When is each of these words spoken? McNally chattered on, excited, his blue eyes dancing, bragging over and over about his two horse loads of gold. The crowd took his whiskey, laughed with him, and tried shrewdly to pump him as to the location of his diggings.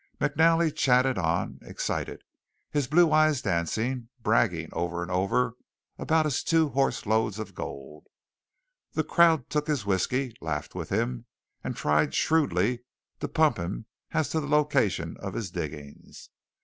McNally 0.19 0.75
chattered 0.75 1.19
on, 1.19 1.59
excited, 1.61 2.23
his 2.71 2.87
blue 2.87 3.11
eyes 3.11 3.43
dancing, 3.43 4.09
bragging 4.19 4.69
over 4.73 5.03
and 5.03 5.11
over 5.11 5.53
about 5.99 6.25
his 6.25 6.43
two 6.43 6.69
horse 6.69 7.05
loads 7.05 7.37
of 7.37 7.53
gold. 7.53 8.07
The 8.93 9.03
crowd 9.03 9.47
took 9.51 9.67
his 9.67 9.85
whiskey, 9.85 10.33
laughed 10.41 10.73
with 10.73 10.89
him, 10.89 11.27
and 11.63 11.75
tried 11.75 12.15
shrewdly 12.15 12.79
to 13.19 13.27
pump 13.27 13.57
him 13.57 13.85
as 14.09 14.29
to 14.29 14.39
the 14.39 14.47
location 14.47 15.17
of 15.19 15.35
his 15.35 15.51
diggings. 15.51 16.31